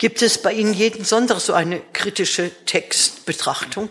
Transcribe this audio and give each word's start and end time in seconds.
Gibt 0.00 0.22
es 0.22 0.40
bei 0.40 0.54
Ihnen 0.54 0.72
jeden 0.72 1.04
Sonntag 1.04 1.40
so 1.40 1.52
eine 1.52 1.78
kritische 1.92 2.50
Textbetrachtung? 2.64 3.90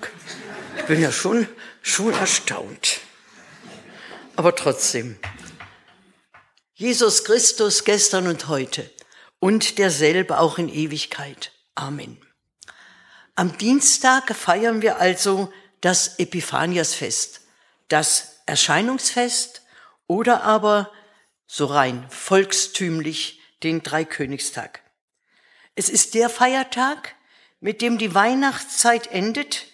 Ich 0.75 0.85
bin 0.85 1.00
ja 1.00 1.12
schon, 1.12 1.48
schon 1.83 2.14
erstaunt. 2.14 3.01
Aber 4.35 4.56
trotzdem. 4.56 5.19
Jesus 6.74 7.25
Christus 7.25 7.83
gestern 7.83 8.25
und 8.25 8.48
heute 8.48 8.89
und 9.38 9.77
derselbe 9.77 10.39
auch 10.39 10.57
in 10.57 10.68
Ewigkeit. 10.68 11.52
Amen. 11.75 12.20
Am 13.36 13.55
Dienstag 13.60 14.36
feiern 14.36 14.82
wir 14.82 14.98
also 14.98 15.54
das 15.80 16.18
Epiphaniasfest, 16.18 17.41
das 17.88 18.39
Erscheinungsfest 18.48 19.62
oder 20.07 20.41
aber 20.41 20.91
so 21.46 21.68
rein 21.68 22.04
volkstümlich 22.10 23.41
den 23.62 23.84
Dreikönigstag. 23.84 24.82
Es 25.80 25.88
ist 25.88 26.13
der 26.13 26.30
Feiertag, 26.30 27.16
mit 27.62 27.81
dem 27.81 27.98
die 27.98 28.13
Weihnachtszeit 28.13 29.08
endet 29.13 29.66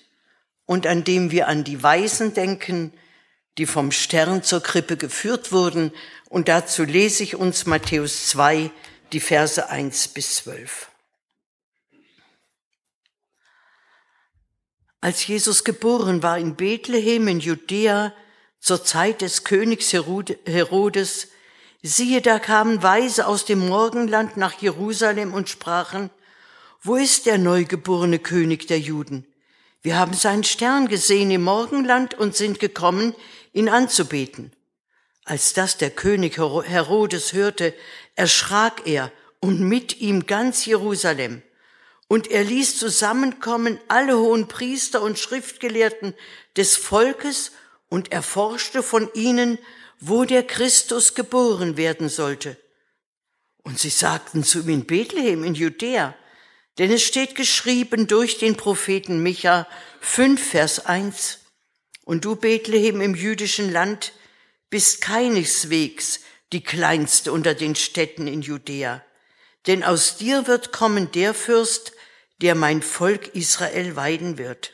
und 0.68 0.86
an 0.86 1.04
dem 1.04 1.32
wir 1.32 1.48
an 1.48 1.64
die 1.64 1.82
Weisen 1.82 2.36
denken, 2.36 2.94
die 3.58 3.66
vom 3.66 3.92
Stern 3.92 4.44
zur 4.44 4.62
Krippe 4.62 4.98
geführt 4.98 5.52
wurden. 5.52 5.92
Und 6.30 6.48
dazu 6.48 6.84
lese 6.84 7.24
ich 7.24 7.36
uns 7.36 7.66
Matthäus 7.66 8.28
2, 8.28 8.70
die 9.14 9.20
Verse 9.20 9.68
1 9.68 10.10
bis 10.10 10.36
12. 10.36 10.92
Als 15.02 15.26
Jesus 15.26 15.64
geboren 15.64 16.22
war 16.22 16.38
in 16.38 16.56
Bethlehem 16.56 17.28
in 17.28 17.40
Judäa 17.40 18.14
zur 18.60 18.84
Zeit 18.86 19.22
des 19.22 19.44
Königs 19.44 19.92
Herodes, 19.92 21.30
Siehe, 21.88 22.20
da 22.20 22.40
kamen 22.40 22.82
Weise 22.82 23.28
aus 23.28 23.46
dem 23.46 23.60
Morgenland 23.60 24.38
nach 24.38 24.60
Jerusalem 24.60 25.36
und 25.36 25.50
sprachen, 25.50 26.10
wo 26.82 26.96
ist 26.96 27.28
der 27.28 27.38
neugeborene 27.38 28.18
König 28.18 28.66
der 28.66 28.80
Juden? 28.80 29.24
Wir 29.84 29.96
haben 29.96 30.16
seinen 30.16 30.44
Stern 30.44 30.88
gesehen 30.88 31.30
im 31.30 31.44
Morgenland 31.44 32.16
und 32.16 32.36
sind 32.36 32.60
gekommen, 32.60 33.14
ihn 33.54 33.70
anzubeten. 33.70 34.52
Als 35.26 35.54
das 35.54 35.78
der 35.78 35.92
König 35.92 36.40
Herodes 36.40 37.34
hörte, 37.34 37.72
erschrak 38.16 38.88
er 38.88 39.12
und 39.40 39.60
mit 39.60 40.02
ihm 40.02 40.26
ganz 40.26 40.66
Jerusalem. 40.66 41.44
Und 42.08 42.32
er 42.32 42.44
ließ 42.44 42.80
zusammenkommen 42.80 43.80
alle 43.90 44.18
hohen 44.18 44.48
Priester 44.48 45.04
und 45.04 45.20
Schriftgelehrten 45.20 46.16
des 46.58 46.78
Volkes 46.78 47.52
und 47.90 48.12
erforschte 48.12 48.82
von 48.82 49.08
ihnen, 49.14 49.60
wo 50.00 50.26
der 50.26 50.44
Christus 50.44 51.14
geboren 51.14 51.78
werden 51.78 52.10
sollte. 52.10 52.58
Und 53.64 53.80
sie 53.80 53.90
sagten 53.90 54.44
zu 54.44 54.60
ihm 54.60 54.70
in 54.70 54.86
Bethlehem 54.86 55.44
in 55.44 55.56
Judäa, 55.56 56.16
denn 56.78 56.92
es 56.92 57.04
steht 57.04 57.36
geschrieben 57.36 58.08
durch 58.08 58.38
den 58.38 58.58
Propheten 58.58 59.24
Micha 59.24 59.68
5, 60.02 60.50
Vers 60.50 60.86
1. 60.86 61.40
Und 62.04 62.26
du, 62.26 62.36
Bethlehem 62.36 63.02
im 63.02 63.16
jüdischen 63.16 63.72
Land, 63.72 64.14
bist 64.70 65.02
keineswegs 65.02 66.20
die 66.52 66.62
kleinste 66.62 67.32
unter 67.32 67.54
den 67.54 67.76
Städten 67.76 68.28
in 68.28 68.42
Judäa. 68.42 69.04
Denn 69.68 69.84
aus 69.84 70.18
dir 70.18 70.48
wird 70.48 70.72
kommen 70.72 71.12
der 71.12 71.34
Fürst, 71.34 71.94
der 72.42 72.56
mein 72.56 72.82
Volk 72.82 73.34
Israel 73.34 73.96
weiden 73.96 74.38
wird. 74.38 74.74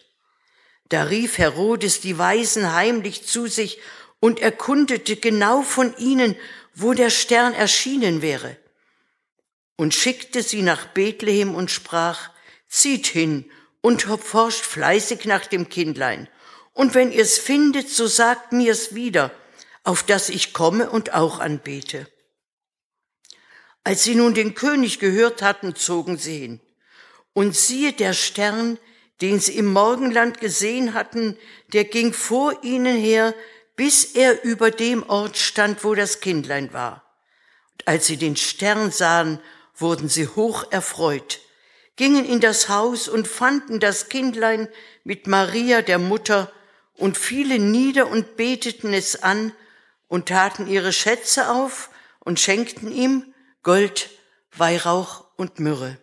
Da 0.90 1.04
rief 1.04 1.38
Herodes 1.38 2.02
die 2.02 2.18
Weisen 2.18 2.74
heimlich 2.74 3.26
zu 3.26 3.48
sich 3.48 3.80
und 4.22 4.40
erkundete 4.40 5.18
genau 5.18 5.62
von 5.64 5.94
ihnen, 5.98 6.38
wo 6.74 6.94
der 6.94 7.10
Stern 7.10 7.54
erschienen 7.54 8.22
wäre, 8.22 8.56
und 9.76 9.94
schickte 9.94 10.42
sie 10.42 10.62
nach 10.62 10.86
Bethlehem 10.86 11.54
und 11.54 11.70
sprach, 11.70 12.30
zieht 12.70 13.08
hin 13.08 13.52
und 13.82 14.04
forscht 14.04 14.64
fleißig 14.64 15.26
nach 15.26 15.46
dem 15.48 15.68
Kindlein, 15.68 16.30
und 16.74 16.94
wenn 16.94 17.12
ihr's 17.12 17.38
findet, 17.38 17.90
so 17.90 18.08
sagt 18.08 18.54
mir's 18.54 18.96
wieder, 18.96 19.32
auf 19.84 20.04
dass 20.04 20.30
ich 20.30 20.54
komme 20.54 20.90
und 20.90 21.14
auch 21.14 21.40
anbete. 21.40 22.08
Als 23.84 24.04
sie 24.04 24.16
nun 24.16 24.34
den 24.36 24.54
König 24.54 25.00
gehört 25.00 25.42
hatten, 25.42 25.76
zogen 25.76 26.18
sie 26.18 26.38
hin. 26.38 26.62
Und 27.34 27.56
siehe, 27.56 27.94
der 27.94 28.14
Stern, 28.14 28.78
den 29.22 29.40
sie 29.40 29.58
im 29.58 29.66
Morgenland 29.66 30.40
gesehen 30.40 30.94
hatten, 30.94 31.38
der 31.74 31.86
ging 31.86 32.14
vor 32.14 32.64
ihnen 32.64 32.96
her, 32.96 33.34
bis 33.82 34.04
er 34.14 34.44
über 34.44 34.70
dem 34.70 35.02
Ort 35.10 35.38
stand, 35.38 35.84
wo 35.84 35.96
das 35.96 36.20
Kindlein 36.20 36.72
war. 36.72 37.04
Und 37.72 37.88
als 37.88 38.06
sie 38.06 38.16
den 38.16 38.36
Stern 38.36 38.92
sahen, 38.92 39.40
wurden 39.76 40.08
sie 40.08 40.28
hoch 40.28 40.72
erfreut, 40.72 41.40
gingen 41.96 42.24
in 42.24 42.42
das 42.42 42.70
Haus 42.70 43.08
und 43.08 43.28
fanden 43.28 43.80
das 43.80 44.08
Kindlein 44.08 44.70
mit 45.04 45.26
Maria, 45.26 45.82
der 45.82 45.98
Mutter, 45.98 46.52
und 46.94 47.18
fielen 47.18 47.72
nieder 47.72 48.06
und 48.06 48.38
beteten 48.38 48.94
es 48.94 49.24
an 49.24 49.52
und 50.08 50.28
taten 50.30 50.68
ihre 50.68 50.94
Schätze 50.94 51.50
auf 51.50 51.90
und 52.20 52.40
schenkten 52.40 52.92
ihm 52.92 53.34
Gold, 53.64 54.12
Weihrauch 54.56 55.26
und 55.38 55.60
Myrrhe. 55.60 55.98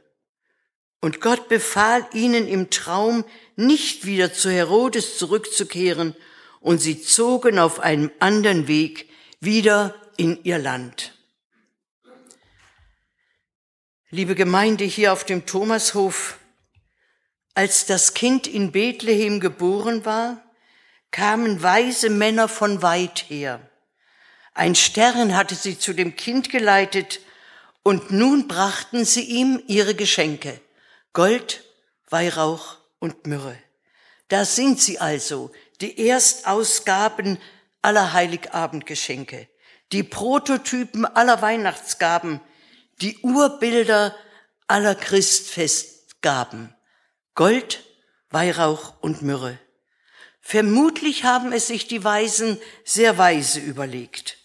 Und 1.00 1.20
Gott 1.20 1.48
befahl 1.48 2.04
ihnen 2.12 2.48
im 2.48 2.70
Traum, 2.70 3.24
nicht 3.54 4.04
wieder 4.04 4.32
zu 4.32 4.50
Herodes 4.50 5.16
zurückzukehren, 5.16 6.16
und 6.60 6.78
sie 6.78 7.00
zogen 7.00 7.58
auf 7.58 7.80
einem 7.80 8.10
anderen 8.18 8.68
Weg 8.68 9.10
wieder 9.40 9.94
in 10.16 10.42
ihr 10.44 10.58
Land. 10.58 11.14
Liebe 14.10 14.34
Gemeinde 14.34 14.84
hier 14.84 15.12
auf 15.12 15.24
dem 15.24 15.44
Thomashof, 15.44 16.38
als 17.54 17.86
das 17.86 18.14
Kind 18.14 18.46
in 18.46 18.72
Bethlehem 18.72 19.40
geboren 19.40 20.04
war, 20.04 20.42
kamen 21.10 21.62
weise 21.62 22.10
Männer 22.10 22.48
von 22.48 22.82
weit 22.82 23.26
her. 23.28 23.60
Ein 24.54 24.74
Stern 24.74 25.36
hatte 25.36 25.54
sie 25.54 25.78
zu 25.78 25.92
dem 25.92 26.16
Kind 26.16 26.50
geleitet, 26.50 27.20
und 27.82 28.10
nun 28.10 28.48
brachten 28.48 29.04
sie 29.04 29.22
ihm 29.22 29.62
ihre 29.66 29.94
Geschenke, 29.94 30.60
Gold, 31.12 31.64
Weihrauch 32.10 32.76
und 32.98 33.26
Myrrhe. 33.26 33.56
Da 34.28 34.44
sind 34.44 34.80
sie 34.80 34.98
also, 34.98 35.50
die 35.80 36.08
Erstausgaben 36.08 37.38
aller 37.82 38.12
Heiligabendgeschenke, 38.12 39.48
die 39.92 40.02
Prototypen 40.02 41.04
aller 41.04 41.40
Weihnachtsgaben, 41.40 42.40
die 43.00 43.18
Urbilder 43.18 44.14
aller 44.66 44.94
Christfestgaben, 44.94 46.74
Gold, 47.34 47.84
Weihrauch 48.30 48.94
und 49.00 49.22
Myrrhe. 49.22 49.58
Vermutlich 50.40 51.24
haben 51.24 51.52
es 51.52 51.66
sich 51.66 51.86
die 51.86 52.04
Weisen 52.04 52.58
sehr 52.84 53.18
weise 53.18 53.60
überlegt. 53.60 54.38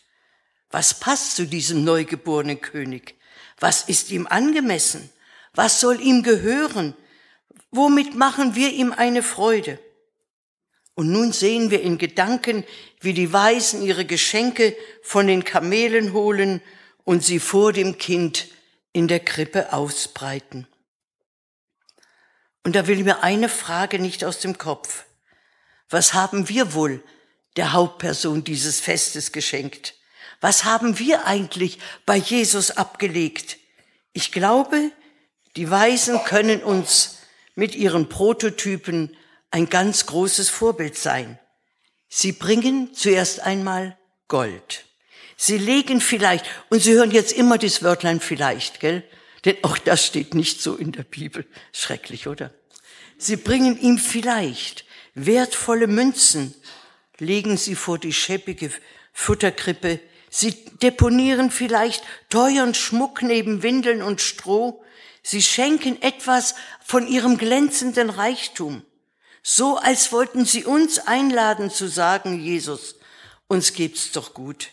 Was 0.70 1.00
passt 1.00 1.36
zu 1.36 1.46
diesem 1.46 1.84
neugeborenen 1.84 2.62
König? 2.62 3.16
Was 3.60 3.84
ist 3.84 4.12
ihm 4.12 4.28
angemessen? 4.28 5.10
Was 5.54 5.80
soll 5.80 6.02
ihm 6.02 6.24
gehören? 6.24 6.96
Womit 7.72 8.16
machen 8.16 8.56
wir 8.56 8.72
ihm 8.72 8.92
eine 8.92 9.24
Freude? 9.24 9.80
Und 10.96 11.12
nun 11.12 11.32
sehen 11.32 11.72
wir 11.72 11.82
in 11.82 11.98
Gedanken, 11.98 12.64
wie 13.00 13.14
die 13.14 13.34
Weisen 13.34 13.82
ihre 13.82 14.06
Geschenke 14.06 14.76
von 15.02 15.28
den 15.28 15.44
Kamelen 15.44 16.14
holen 16.14 16.62
und 17.04 17.24
sie 17.24 17.40
vor 17.40 17.74
dem 17.74 17.98
Kind 17.98 18.48
in 18.92 19.08
der 19.08 19.20
Krippe 19.20 19.74
ausbreiten. 19.74 20.68
Und 22.64 22.76
da 22.76 22.88
will 22.88 23.04
mir 23.04 23.24
eine 23.24 23.50
Frage 23.50 24.00
nicht 24.00 24.24
aus 24.24 24.40
dem 24.40 24.58
Kopf. 24.58 25.06
Was 25.90 26.14
haben 26.14 26.48
wir 26.48 26.74
wohl 26.74 27.04
der 27.58 27.74
Hauptperson 27.74 28.44
dieses 28.44 28.80
Festes 28.80 29.32
geschenkt? 29.32 29.96
Was 30.42 30.64
haben 30.64 31.00
wir 31.00 31.26
eigentlich 31.26 31.80
bei 32.06 32.18
Jesus 32.18 32.72
abgelegt? 32.72 33.58
Ich 34.14 34.32
glaube, 34.32 34.92
die 35.56 35.70
Weisen 35.70 36.24
können 36.24 36.64
uns 36.64 37.18
mit 37.56 37.76
ihren 37.76 38.10
Prototypen 38.10 39.16
ein 39.54 39.70
ganz 39.70 40.08
großes 40.08 40.50
Vorbild 40.50 40.98
sein. 40.98 41.38
Sie 42.10 42.32
bringen 42.32 42.92
zuerst 42.96 43.40
einmal 43.42 43.96
Gold. 44.28 44.86
Sie 45.38 45.60
legen 45.60 46.02
vielleicht, 46.02 46.46
und 46.70 46.82
Sie 46.82 46.94
hören 46.94 47.12
jetzt 47.12 47.34
immer 47.34 47.60
das 47.60 47.84
Wörtlein 47.84 48.20
vielleicht, 48.20 48.80
gell? 48.80 49.04
Denn 49.46 49.58
auch 49.62 49.78
das 49.78 50.08
steht 50.08 50.34
nicht 50.34 50.62
so 50.62 50.76
in 50.76 50.92
der 50.92 51.04
Bibel. 51.04 51.46
Schrecklich, 51.72 52.28
oder? 52.28 52.52
Sie 53.20 53.36
bringen 53.36 53.80
ihm 53.80 54.00
vielleicht 54.00 54.86
wertvolle 55.14 55.86
Münzen, 55.86 56.56
legen 57.20 57.56
sie 57.56 57.76
vor 57.76 58.00
die 58.00 58.14
scheppige 58.14 58.72
Futterkrippe. 59.12 60.00
Sie 60.32 60.66
deponieren 60.82 61.52
vielleicht 61.52 62.04
teuren 62.30 62.74
Schmuck 62.74 63.22
neben 63.22 63.62
Windeln 63.62 64.02
und 64.02 64.20
Stroh. 64.20 64.84
Sie 65.22 65.44
schenken 65.44 66.02
etwas 66.02 66.56
von 66.84 67.08
ihrem 67.08 67.38
glänzenden 67.38 68.10
Reichtum 68.10 68.84
so 69.44 69.78
als 69.78 70.12
wollten 70.12 70.46
sie 70.46 70.64
uns 70.66 71.00
einladen 71.00 71.70
zu 71.70 71.88
sagen, 71.88 72.40
Jesus, 72.40 72.96
uns 73.48 73.74
geht's 73.74 74.12
doch 74.12 74.34
gut. 74.34 74.70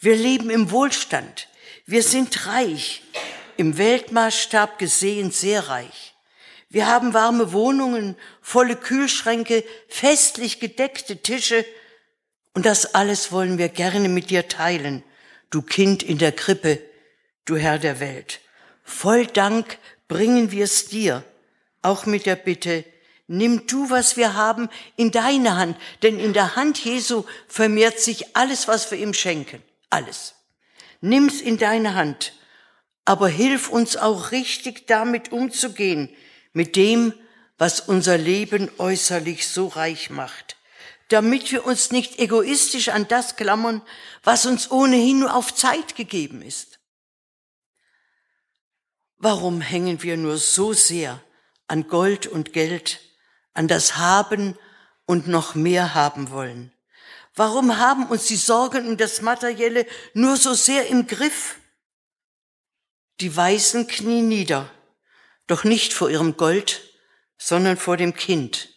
Wir 0.00 0.16
leben 0.16 0.48
im 0.48 0.70
Wohlstand. 0.70 1.48
Wir 1.84 2.02
sind 2.02 2.46
reich. 2.46 3.02
im 3.56 3.78
Weltmaßstab 3.78 4.78
gesehen 4.78 5.30
sehr 5.30 5.68
reich. 5.68 6.14
Wir 6.68 6.86
haben 6.86 7.12
warme 7.12 7.52
Wohnungen, 7.52 8.16
volle 8.40 8.76
Kühlschränke, 8.76 9.62
festlich 9.88 10.58
gedeckte 10.58 11.18
Tische, 11.18 11.64
und 12.54 12.66
das 12.66 12.94
alles 12.94 13.32
wollen 13.32 13.58
wir 13.58 13.68
gerne 13.68 14.08
mit 14.08 14.30
dir 14.30 14.48
teilen, 14.48 15.02
du 15.50 15.62
Kind 15.62 16.02
in 16.02 16.18
der 16.18 16.32
Krippe, 16.32 16.82
du 17.44 17.56
Herr 17.56 17.78
der 17.78 18.00
Welt. 18.00 18.40
Voll 18.84 19.26
Dank 19.26 19.78
bringen 20.08 20.50
wir 20.50 20.64
es 20.64 20.86
dir, 20.86 21.24
auch 21.82 22.06
mit 22.06 22.26
der 22.26 22.36
Bitte, 22.36 22.84
nimm 23.32 23.66
du, 23.66 23.90
was 23.90 24.16
wir 24.16 24.34
haben, 24.34 24.68
in 24.96 25.10
deine 25.10 25.56
Hand, 25.56 25.76
denn 26.02 26.20
in 26.20 26.32
der 26.32 26.54
Hand 26.54 26.84
Jesu 26.84 27.24
vermehrt 27.48 27.98
sich 27.98 28.36
alles, 28.36 28.68
was 28.68 28.90
wir 28.90 28.98
ihm 28.98 29.14
schenken. 29.14 29.62
Alles. 29.90 30.34
Nimm's 31.00 31.40
in 31.40 31.58
deine 31.58 31.94
Hand, 31.94 32.34
aber 33.04 33.28
hilf 33.28 33.68
uns 33.68 33.96
auch 33.96 34.30
richtig 34.30 34.86
damit 34.86 35.32
umzugehen, 35.32 36.14
mit 36.52 36.76
dem, 36.76 37.14
was 37.58 37.80
unser 37.80 38.18
Leben 38.18 38.70
äußerlich 38.78 39.48
so 39.48 39.68
reich 39.68 40.10
macht, 40.10 40.56
damit 41.08 41.50
wir 41.50 41.66
uns 41.66 41.90
nicht 41.90 42.18
egoistisch 42.18 42.90
an 42.90 43.08
das 43.08 43.36
klammern, 43.36 43.82
was 44.22 44.46
uns 44.46 44.70
ohnehin 44.70 45.20
nur 45.20 45.34
auf 45.34 45.54
Zeit 45.54 45.96
gegeben 45.96 46.42
ist. 46.42 46.78
Warum 49.16 49.60
hängen 49.60 50.02
wir 50.02 50.16
nur 50.16 50.36
so 50.36 50.72
sehr 50.72 51.22
an 51.68 51.88
Gold 51.88 52.26
und 52.26 52.52
Geld, 52.52 53.00
an 53.54 53.68
das 53.68 53.96
Haben 53.96 54.58
und 55.06 55.28
noch 55.28 55.54
mehr 55.54 55.94
haben 55.94 56.30
wollen? 56.30 56.72
Warum 57.34 57.78
haben 57.78 58.06
uns 58.06 58.26
die 58.26 58.36
Sorgen 58.36 58.86
um 58.88 58.96
das 58.96 59.22
Materielle 59.22 59.86
nur 60.12 60.36
so 60.36 60.54
sehr 60.54 60.88
im 60.88 61.06
Griff? 61.06 61.56
Die 63.20 63.34
Weisen 63.34 63.86
knien 63.86 64.28
nieder, 64.28 64.70
doch 65.46 65.64
nicht 65.64 65.92
vor 65.94 66.10
ihrem 66.10 66.36
Gold, 66.36 66.82
sondern 67.38 67.76
vor 67.76 67.96
dem 67.96 68.14
Kind. 68.14 68.68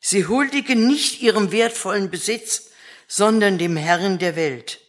Sie 0.00 0.26
huldigen 0.26 0.86
nicht 0.86 1.20
ihrem 1.22 1.52
wertvollen 1.52 2.10
Besitz, 2.10 2.70
sondern 3.06 3.58
dem 3.58 3.76
Herrn 3.76 4.18
der 4.18 4.36
Welt. 4.36 4.80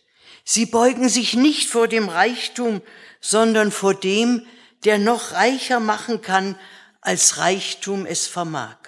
Sie 0.43 0.65
beugen 0.65 1.09
sich 1.09 1.35
nicht 1.35 1.69
vor 1.69 1.87
dem 1.87 2.09
Reichtum, 2.09 2.81
sondern 3.21 3.71
vor 3.71 3.93
dem, 3.93 4.45
der 4.83 4.97
noch 4.97 5.33
reicher 5.33 5.79
machen 5.79 6.21
kann, 6.21 6.57
als 7.01 7.37
Reichtum 7.37 8.05
es 8.05 8.27
vermag. 8.27 8.78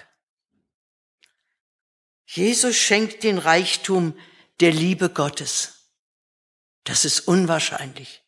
Jesus 2.34 2.76
schenkt 2.76 3.24
den 3.24 3.36
Reichtum 3.36 4.18
der 4.60 4.72
Liebe 4.72 5.10
Gottes. 5.10 5.90
Das 6.84 7.04
ist 7.04 7.28
unwahrscheinlich. 7.28 8.22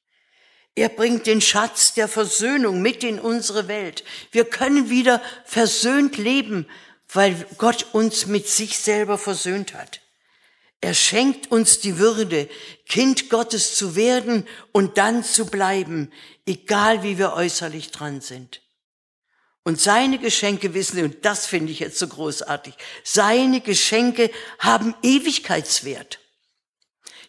Er 0.74 0.90
bringt 0.90 1.26
den 1.26 1.40
Schatz 1.40 1.94
der 1.94 2.06
Versöhnung 2.06 2.82
mit 2.82 3.02
in 3.02 3.18
unsere 3.18 3.66
Welt. 3.66 4.04
Wir 4.30 4.44
können 4.44 4.90
wieder 4.90 5.22
versöhnt 5.46 6.18
leben, 6.18 6.68
weil 7.08 7.46
Gott 7.56 7.94
uns 7.94 8.26
mit 8.26 8.46
sich 8.46 8.78
selber 8.78 9.16
versöhnt 9.16 9.72
hat. 9.72 10.02
Er 10.82 10.92
schenkt 10.92 11.50
uns 11.50 11.80
die 11.80 11.96
Würde, 11.96 12.50
Kind 12.86 13.30
Gottes 13.30 13.74
zu 13.74 13.96
werden 13.96 14.46
und 14.72 14.98
dann 14.98 15.24
zu 15.24 15.46
bleiben, 15.46 16.12
egal 16.44 17.02
wie 17.02 17.16
wir 17.16 17.32
äußerlich 17.32 17.90
dran 17.90 18.20
sind. 18.20 18.60
Und 19.64 19.80
seine 19.80 20.18
Geschenke 20.18 20.74
wissen, 20.74 21.02
und 21.02 21.24
das 21.24 21.46
finde 21.46 21.72
ich 21.72 21.80
jetzt 21.80 21.98
so 21.98 22.06
großartig, 22.06 22.74
seine 23.02 23.62
Geschenke 23.62 24.30
haben 24.58 24.94
Ewigkeitswert. 25.02 26.20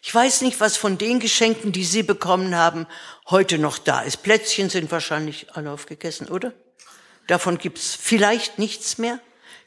Ich 0.02 0.14
weiß 0.14 0.42
nicht, 0.42 0.60
was 0.60 0.76
von 0.76 0.98
den 0.98 1.18
Geschenken, 1.18 1.72
die 1.72 1.84
Sie 1.84 2.02
bekommen 2.02 2.54
haben, 2.54 2.86
heute 3.30 3.58
noch 3.58 3.78
da 3.78 4.02
ist. 4.02 4.22
Plätzchen 4.22 4.68
sind 4.68 4.92
wahrscheinlich 4.92 5.56
alle 5.56 5.72
aufgegessen, 5.72 6.28
oder? 6.28 6.52
Davon 7.26 7.58
gibt's 7.58 7.96
vielleicht 8.00 8.58
nichts 8.58 8.98
mehr. 8.98 9.18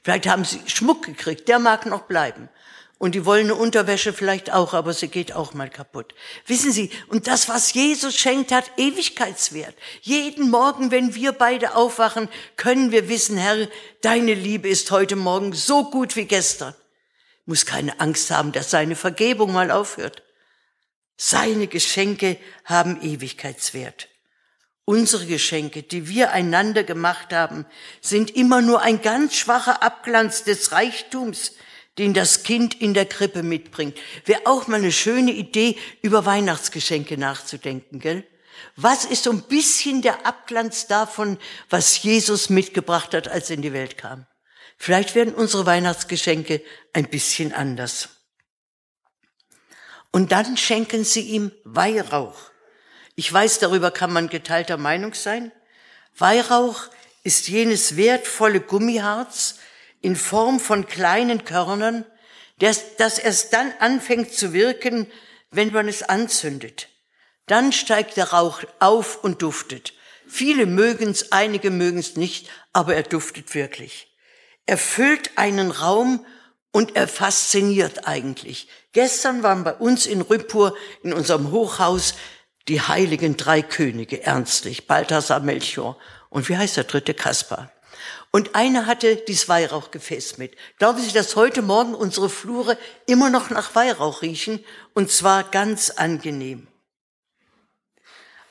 Vielleicht 0.03 0.27
haben 0.27 0.45
Sie 0.45 0.61
Schmuck 0.67 1.05
gekriegt, 1.05 1.47
der 1.49 1.59
mag 1.59 1.87
noch 1.87 2.03
bleiben. 2.03 2.49
Und 2.99 3.15
die 3.15 3.25
wollen 3.25 3.45
eine 3.45 3.55
Unterwäsche 3.55 4.11
vielleicht 4.11 4.51
auch, 4.51 4.73
aber 4.73 4.93
sie 4.93 5.07
geht 5.07 5.31
auch 5.31 5.53
mal 5.53 5.69
kaputt. 5.69 6.13
Wissen 6.45 6.73
Sie, 6.73 6.91
und 7.07 7.27
das, 7.27 7.47
was 7.47 7.73
Jesus 7.73 8.17
schenkt, 8.17 8.51
hat 8.51 8.69
Ewigkeitswert. 8.75 9.73
Jeden 10.01 10.49
Morgen, 10.49 10.91
wenn 10.91 11.15
wir 11.15 11.31
beide 11.31 11.75
aufwachen, 11.75 12.27
können 12.57 12.91
wir 12.91 13.07
wissen, 13.07 13.37
Herr, 13.37 13.69
deine 14.01 14.33
Liebe 14.33 14.67
ist 14.67 14.91
heute 14.91 15.15
Morgen 15.15 15.53
so 15.53 15.89
gut 15.89 16.17
wie 16.17 16.25
gestern. 16.25 16.75
Muss 17.45 17.65
keine 17.65 18.01
Angst 18.01 18.31
haben, 18.31 18.51
dass 18.51 18.69
seine 18.69 18.97
Vergebung 18.97 19.53
mal 19.53 19.71
aufhört. 19.71 20.21
Seine 21.15 21.67
Geschenke 21.67 22.37
haben 22.65 23.01
Ewigkeitswert. 23.01 24.09
Unsere 24.83 25.25
Geschenke, 25.25 25.83
die 25.83 26.09
wir 26.09 26.31
einander 26.31 26.83
gemacht 26.83 27.31
haben, 27.31 27.65
sind 28.01 28.35
immer 28.35 28.61
nur 28.61 28.81
ein 28.81 29.01
ganz 29.01 29.35
schwacher 29.35 29.83
Abglanz 29.83 30.43
des 30.43 30.73
Reichtums, 30.73 31.53
den 31.99 32.13
das 32.13 32.43
Kind 32.43 32.81
in 32.81 32.93
der 32.93 33.05
Krippe 33.05 33.43
mitbringt. 33.43 33.97
Wäre 34.25 34.41
auch 34.45 34.67
mal 34.67 34.77
eine 34.77 34.91
schöne 34.91 35.31
Idee, 35.31 35.77
über 36.01 36.25
Weihnachtsgeschenke 36.25 37.17
nachzudenken, 37.17 37.99
gell? 37.99 38.25
Was 38.75 39.05
ist 39.05 39.23
so 39.23 39.31
ein 39.31 39.43
bisschen 39.43 40.01
der 40.01 40.25
Abglanz 40.25 40.87
davon, 40.87 41.37
was 41.69 42.01
Jesus 42.01 42.49
mitgebracht 42.49 43.13
hat, 43.13 43.27
als 43.27 43.49
er 43.49 43.57
in 43.57 43.61
die 43.61 43.73
Welt 43.73 43.97
kam? 43.97 44.25
Vielleicht 44.77 45.13
werden 45.13 45.33
unsere 45.33 45.65
Weihnachtsgeschenke 45.65 46.61
ein 46.93 47.09
bisschen 47.09 47.53
anders. 47.53 48.09
Und 50.11 50.31
dann 50.31 50.57
schenken 50.57 51.03
sie 51.03 51.21
ihm 51.21 51.51
Weihrauch. 51.65 52.37
Ich 53.15 53.31
weiß, 53.31 53.59
darüber 53.59 53.91
kann 53.91 54.13
man 54.13 54.29
geteilter 54.29 54.77
Meinung 54.77 55.13
sein. 55.13 55.51
Weihrauch 56.17 56.83
ist 57.23 57.49
jenes 57.49 57.97
wertvolle 57.97 58.61
Gummiharz, 58.61 59.59
in 60.01 60.15
Form 60.15 60.59
von 60.59 60.87
kleinen 60.87 61.45
Körnern, 61.45 62.05
das, 62.59 62.95
das 62.97 63.19
erst 63.19 63.53
dann 63.53 63.71
anfängt 63.79 64.33
zu 64.33 64.53
wirken, 64.53 65.07
wenn 65.51 65.71
man 65.71 65.87
es 65.87 66.03
anzündet. 66.03 66.89
Dann 67.47 67.71
steigt 67.71 68.17
der 68.17 68.31
Rauch 68.31 68.61
auf 68.79 69.23
und 69.23 69.41
duftet. 69.41 69.93
Viele 70.27 70.65
mögen's, 70.67 71.31
einige 71.31 71.71
mögen's 71.71 72.15
nicht, 72.15 72.49
aber 72.73 72.95
er 72.95 73.03
duftet 73.03 73.55
wirklich. 73.55 74.15
Er 74.67 74.77
füllt 74.77 75.31
einen 75.37 75.71
Raum 75.71 76.25
und 76.71 76.95
er 76.95 77.07
fasziniert 77.07 78.07
eigentlich. 78.07 78.67
Gestern 78.91 79.41
waren 79.41 79.63
bei 79.63 79.73
uns 79.73 80.05
in 80.05 80.21
Rüppur, 80.21 80.77
in 81.01 81.13
unserem 81.13 81.51
Hochhaus, 81.51 82.13
die 82.67 82.81
heiligen 82.81 83.35
drei 83.35 83.63
Könige, 83.63 84.21
ernstlich, 84.21 84.85
Balthasar, 84.85 85.39
Melchior 85.39 85.97
und 86.29 86.47
wie 86.49 86.57
heißt 86.57 86.77
der 86.77 86.83
dritte, 86.83 87.15
Kaspar. 87.15 87.71
Und 88.31 88.53
einer 88.53 88.85
hatte 88.85 89.15
dieses 89.15 89.49
Weihrauchgefäß 89.49 90.37
mit. 90.37 90.55
Glauben 90.77 91.01
Sie, 91.01 91.11
dass 91.11 91.35
heute 91.35 91.63
Morgen 91.63 91.95
unsere 91.95 92.29
Flure 92.29 92.77
immer 93.07 93.29
noch 93.29 93.49
nach 93.49 93.73
Weihrauch 93.73 94.21
riechen? 94.21 94.63
Und 94.93 95.09
zwar 95.09 95.43
ganz 95.45 95.89
angenehm. 95.89 96.67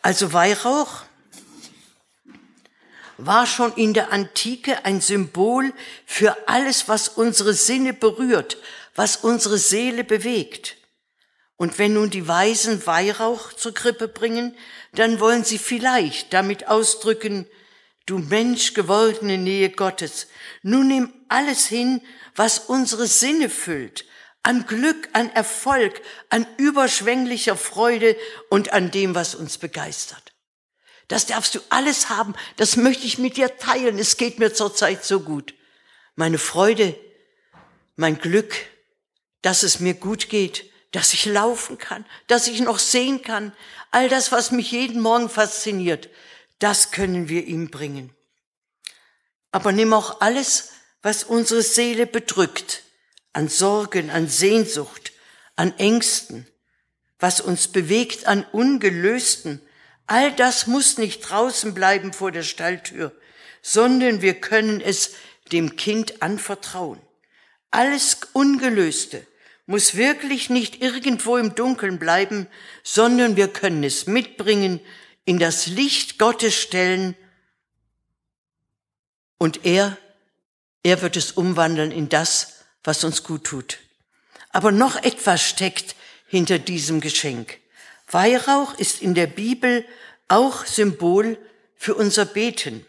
Also 0.02 0.32
Weihrauch 0.32 1.02
war 3.18 3.46
schon 3.46 3.72
in 3.74 3.94
der 3.94 4.12
Antike 4.12 4.84
ein 4.84 5.00
Symbol 5.00 5.72
für 6.06 6.48
alles, 6.48 6.88
was 6.88 7.08
unsere 7.08 7.52
Sinne 7.52 7.92
berührt, 7.92 8.58
was 8.94 9.16
unsere 9.16 9.58
Seele 9.58 10.02
bewegt. 10.02 10.76
Und 11.56 11.78
wenn 11.78 11.94
nun 11.94 12.10
die 12.10 12.26
Weisen 12.26 12.84
Weihrauch 12.86 13.52
zur 13.52 13.74
Krippe 13.74 14.06
bringen, 14.06 14.56
dann 14.92 15.18
wollen 15.18 15.44
sie 15.44 15.58
vielleicht 15.58 16.32
damit 16.32 16.68
ausdrücken, 16.68 17.46
du 18.08 18.18
Mensch 18.18 18.74
gewordene 18.74 19.38
Nähe 19.38 19.70
Gottes, 19.70 20.28
nun 20.62 20.88
nimm 20.88 21.12
alles 21.28 21.66
hin, 21.66 22.00
was 22.34 22.58
unsere 22.58 23.06
Sinne 23.06 23.50
füllt, 23.50 24.04
an 24.42 24.66
Glück, 24.66 25.08
an 25.12 25.30
Erfolg, 25.30 26.00
an 26.30 26.46
überschwänglicher 26.56 27.56
Freude 27.56 28.16
und 28.48 28.72
an 28.72 28.90
dem, 28.90 29.14
was 29.14 29.34
uns 29.34 29.58
begeistert. 29.58 30.32
Das 31.08 31.26
darfst 31.26 31.54
du 31.54 31.60
alles 31.70 32.08
haben, 32.08 32.34
das 32.56 32.76
möchte 32.76 33.06
ich 33.06 33.18
mit 33.18 33.36
dir 33.36 33.56
teilen, 33.56 33.98
es 33.98 34.16
geht 34.16 34.38
mir 34.38 34.52
zurzeit 34.52 35.04
so 35.04 35.20
gut. 35.20 35.54
Meine 36.16 36.38
Freude, 36.38 36.98
mein 37.96 38.18
Glück, 38.18 38.54
dass 39.42 39.62
es 39.62 39.80
mir 39.80 39.94
gut 39.94 40.28
geht, 40.28 40.70
dass 40.92 41.12
ich 41.12 41.26
laufen 41.26 41.78
kann, 41.78 42.06
dass 42.26 42.48
ich 42.48 42.60
noch 42.60 42.78
sehen 42.78 43.22
kann, 43.22 43.52
all 43.90 44.08
das, 44.08 44.32
was 44.32 44.50
mich 44.50 44.72
jeden 44.72 45.00
Morgen 45.00 45.28
fasziniert, 45.28 46.08
das 46.58 46.90
können 46.90 47.28
wir 47.28 47.46
ihm 47.46 47.70
bringen. 47.70 48.14
Aber 49.50 49.72
nimm 49.72 49.92
auch 49.92 50.20
alles, 50.20 50.70
was 51.02 51.24
unsere 51.24 51.62
Seele 51.62 52.06
bedrückt, 52.06 52.82
an 53.32 53.48
Sorgen, 53.48 54.10
an 54.10 54.28
Sehnsucht, 54.28 55.12
an 55.56 55.76
Ängsten, 55.78 56.46
was 57.18 57.40
uns 57.40 57.68
bewegt 57.68 58.26
an 58.26 58.44
Ungelösten, 58.52 59.60
all 60.06 60.32
das 60.32 60.66
muss 60.66 60.98
nicht 60.98 61.20
draußen 61.20 61.74
bleiben 61.74 62.12
vor 62.12 62.32
der 62.32 62.42
Stalltür, 62.42 63.12
sondern 63.62 64.22
wir 64.22 64.34
können 64.34 64.80
es 64.80 65.12
dem 65.52 65.76
Kind 65.76 66.22
anvertrauen. 66.22 67.00
Alles 67.70 68.18
Ungelöste 68.32 69.26
muss 69.66 69.96
wirklich 69.96 70.48
nicht 70.48 70.80
irgendwo 70.80 71.36
im 71.36 71.54
Dunkeln 71.54 71.98
bleiben, 71.98 72.46
sondern 72.82 73.36
wir 73.36 73.48
können 73.48 73.84
es 73.84 74.06
mitbringen 74.06 74.80
in 75.28 75.38
das 75.38 75.66
Licht 75.66 76.18
Gottes 76.18 76.54
stellen 76.54 77.14
und 79.36 79.66
er, 79.66 79.98
er 80.82 81.02
wird 81.02 81.18
es 81.18 81.32
umwandeln 81.32 81.92
in 81.92 82.08
das, 82.08 82.64
was 82.82 83.04
uns 83.04 83.24
gut 83.24 83.44
tut. 83.44 83.78
Aber 84.52 84.72
noch 84.72 84.96
etwas 84.96 85.42
steckt 85.42 85.96
hinter 86.26 86.58
diesem 86.58 87.02
Geschenk. 87.02 87.58
Weihrauch 88.10 88.72
ist 88.78 89.02
in 89.02 89.14
der 89.14 89.26
Bibel 89.26 89.84
auch 90.28 90.64
Symbol 90.64 91.36
für 91.76 91.94
unser 91.94 92.24
Beten, 92.24 92.86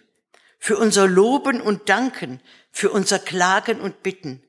für 0.59 0.77
unser 0.77 1.07
Loben 1.07 1.59
und 1.59 1.89
Danken, 1.89 2.39
für 2.71 2.89
unser 2.89 3.19
Klagen 3.19 3.81
und 3.81 4.01
Bitten. 4.01 4.41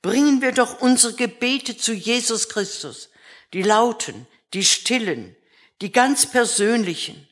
Bringen 0.00 0.40
wir 0.40 0.52
doch 0.52 0.80
unsere 0.80 1.12
Gebete 1.12 1.76
zu 1.76 1.92
Jesus 1.92 2.48
Christus, 2.48 3.10
die 3.52 3.62
lauten, 3.62 4.26
die 4.54 4.64
stillen, 4.64 5.36
die 5.80 5.92
ganz 5.92 6.26
persönlichen. 6.26 7.28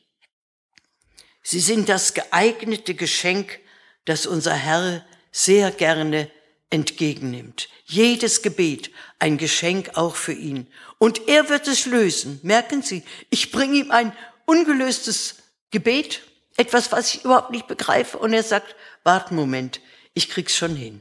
Sie 1.43 1.61
sind 1.61 1.89
das 1.89 2.15
geeignete 2.15 2.95
Geschenk, 2.95 3.61
das 4.05 4.27
unser 4.27 4.55
Herr 4.55 5.05
sehr 5.31 5.71
gerne 5.71 6.31
entgegennimmt. 6.71 7.69
Jedes 7.85 8.43
Gebet 8.43 8.91
ein 9.19 9.39
Geschenk 9.39 9.97
auch 9.97 10.17
für 10.17 10.33
ihn. 10.33 10.67
Und 10.99 11.29
er 11.29 11.49
wird 11.49 11.69
es 11.69 11.87
lösen. 11.87 12.41
Merken 12.43 12.83
Sie, 12.83 13.03
ich 13.31 13.51
bringe 13.53 13.77
ihm 13.77 13.91
ein 13.91 14.17
ungelöstes 14.47 15.37
Gebet, 15.71 16.23
etwas, 16.57 16.93
was 16.93 17.15
ich 17.15 17.25
überhaupt 17.25 17.51
nicht 17.51 17.67
begreife, 17.67 18.19
und 18.19 18.33
er 18.33 18.43
sagt, 18.43 18.77
wart 19.03 19.29
einen 19.29 19.37
Moment, 19.37 19.81
ich 20.15 20.29
krieg's 20.29 20.57
schon 20.57 20.77
hin. 20.77 21.01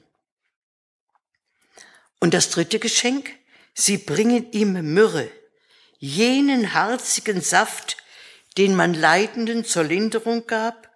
Und 2.20 2.34
das 2.34 2.50
dritte 2.50 2.80
Geschenk, 2.80 3.32
sie 3.74 3.98
bringen 3.98 4.52
ihm 4.52 4.94
Myrrhe, 4.94 5.30
jenen 6.04 6.74
harzigen 6.74 7.40
Saft, 7.40 7.96
den 8.58 8.76
man 8.76 8.94
Leidenden 8.94 9.64
zur 9.64 9.86
Linderung 9.86 10.46
gab 10.48 10.90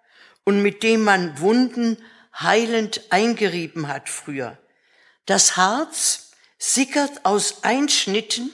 und 0.44 0.60
mit 0.60 0.82
dem 0.82 1.02
man 1.02 1.40
Wunden 1.40 1.96
heilend 2.38 3.00
eingerieben 3.08 3.88
hat 3.88 4.10
früher. 4.10 4.58
Das 5.24 5.56
Harz 5.56 6.32
sickert 6.58 7.24
aus 7.24 7.64
Einschnitten 7.64 8.52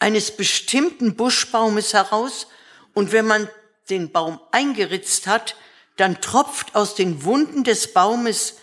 eines 0.00 0.36
bestimmten 0.36 1.14
Buschbaumes 1.14 1.94
heraus 1.94 2.48
und 2.94 3.12
wenn 3.12 3.28
man 3.28 3.48
den 3.88 4.10
Baum 4.10 4.40
eingeritzt 4.50 5.28
hat, 5.28 5.54
dann 5.98 6.20
tropft 6.20 6.74
aus 6.74 6.96
den 6.96 7.22
Wunden 7.22 7.62
des 7.62 7.92
Baumes 7.92 8.56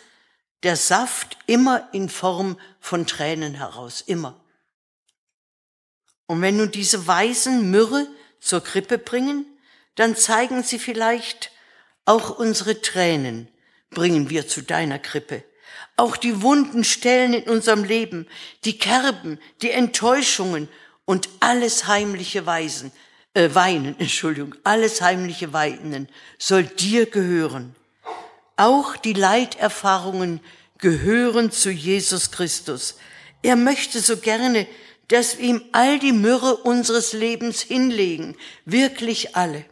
der 0.64 0.76
Saft 0.76 1.38
immer 1.46 1.88
in 1.94 2.10
Form 2.10 2.60
von 2.82 3.08
Tränen 3.08 3.54
heraus, 3.54 4.04
immer. 4.06 4.44
Und 6.30 6.44
wenn 6.44 6.58
nun 6.58 6.70
diese 6.70 7.08
Weisen 7.08 7.72
Myrrhe 7.72 8.08
zur 8.40 8.64
Krippe 8.64 9.00
bringen, 9.00 9.48
dann 9.96 10.16
zeigen 10.16 10.62
sie 10.62 10.78
vielleicht, 10.78 11.50
auch 12.06 12.38
unsere 12.38 12.82
Tränen 12.82 13.48
bringen 13.90 14.30
wir 14.30 14.48
zu 14.48 14.62
deiner 14.62 15.00
Krippe. 15.00 15.44
Auch 15.98 16.18
die 16.18 16.44
wunden 16.44 16.84
Stellen 16.84 17.34
in 17.34 17.50
unserem 17.50 17.84
Leben, 17.84 18.28
die 18.64 18.78
Kerben, 18.78 19.40
die 19.64 19.72
Enttäuschungen 19.72 20.70
und 21.04 21.30
alles 21.40 21.88
heimliche 21.88 22.46
Weisen, 22.46 22.92
äh, 23.34 23.50
Weinen, 23.54 23.96
Entschuldigung, 24.00 24.54
alles 24.64 25.02
heimliche 25.02 25.52
Weinen 25.52 26.10
soll 26.38 26.64
dir 26.64 27.08
gehören. 27.08 27.76
Auch 28.56 28.98
die 28.98 29.14
Leiterfahrungen 29.14 30.42
gehören 30.78 31.50
zu 31.50 31.72
Jesus 31.72 32.30
Christus. 32.30 32.98
Er 33.42 33.56
möchte 33.56 34.00
so 34.00 34.18
gerne, 34.18 34.68
dass 35.10 35.38
wir 35.38 35.46
ihm 35.46 35.66
all 35.74 36.00
die 36.00 36.14
Myrrhe 36.14 36.56
unseres 36.56 37.14
Lebens 37.14 37.62
hinlegen, 37.62 38.38
wirklich 38.66 39.36
alle. 39.36 39.66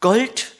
Gold, 0.00 0.52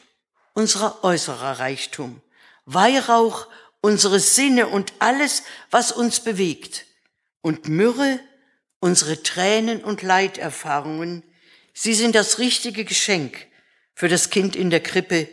unserer 0.53 1.03
äußerer 1.03 1.59
Reichtum, 1.59 2.21
Weihrauch, 2.65 3.47
unsere 3.81 4.19
Sinne 4.19 4.67
und 4.67 4.93
alles, 4.99 5.43
was 5.71 5.91
uns 5.91 6.19
bewegt, 6.19 6.85
und 7.41 7.69
Myrrhe, 7.69 8.19
unsere 8.79 9.23
Tränen 9.23 9.83
und 9.83 10.01
Leiterfahrungen, 10.01 11.23
sie 11.73 11.93
sind 11.93 12.13
das 12.13 12.39
richtige 12.39 12.83
Geschenk 12.83 13.47
für 13.93 14.09
das 14.09 14.29
Kind 14.29 14.55
in 14.55 14.69
der 14.69 14.81
Krippe 14.81 15.29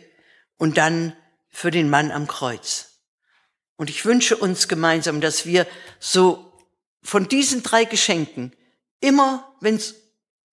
und 0.57 0.77
dann 0.77 1.15
für 1.49 1.71
den 1.71 1.89
Mann 1.89 2.11
am 2.11 2.27
Kreuz. 2.27 3.01
Und 3.75 3.89
ich 3.89 4.05
wünsche 4.05 4.37
uns 4.37 4.69
gemeinsam, 4.69 5.19
dass 5.19 5.45
wir 5.45 5.67
so 5.99 6.54
von 7.05 7.27
diesen 7.27 7.63
drei 7.63 7.85
Geschenken 7.85 8.51
immer, 8.99 9.55
wenn 9.61 9.75
es 9.75 9.95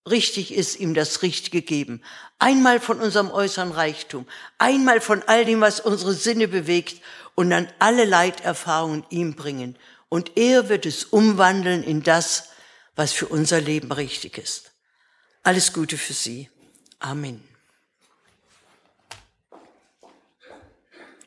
richtig 0.09 0.53
ist, 0.53 0.79
ihm 0.79 0.93
das 0.93 1.21
Richtige 1.21 1.61
geben. 1.61 2.01
Einmal 2.39 2.79
von 2.79 2.99
unserem 2.99 3.31
äußeren 3.31 3.71
Reichtum, 3.71 4.27
einmal 4.57 5.01
von 5.01 5.23
all 5.23 5.45
dem, 5.45 5.61
was 5.61 5.79
unsere 5.79 6.13
Sinne 6.13 6.47
bewegt 6.47 7.01
und 7.35 7.49
dann 7.49 7.67
alle 7.79 8.05
Leiterfahrungen 8.05 9.05
ihm 9.09 9.35
bringen. 9.35 9.77
Und 10.09 10.37
er 10.37 10.69
wird 10.69 10.85
es 10.85 11.05
umwandeln 11.05 11.83
in 11.83 12.03
das, 12.03 12.49
was 12.95 13.13
für 13.13 13.27
unser 13.27 13.59
Leben 13.59 13.91
richtig 13.91 14.37
ist. 14.37 14.71
Alles 15.41 15.73
Gute 15.73 15.97
für 15.97 16.13
Sie. 16.13 16.49
Amen. 16.99 17.43